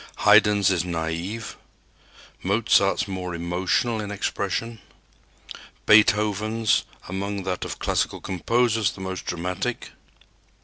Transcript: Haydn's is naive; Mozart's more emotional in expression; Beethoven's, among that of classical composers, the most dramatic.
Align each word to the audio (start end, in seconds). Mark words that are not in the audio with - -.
Haydn's 0.25 0.71
is 0.71 0.83
naive; 0.83 1.55
Mozart's 2.41 3.07
more 3.07 3.35
emotional 3.35 4.01
in 4.01 4.09
expression; 4.09 4.79
Beethoven's, 5.85 6.85
among 7.07 7.43
that 7.43 7.65
of 7.65 7.77
classical 7.77 8.19
composers, 8.19 8.89
the 8.93 9.01
most 9.01 9.27
dramatic. 9.27 9.91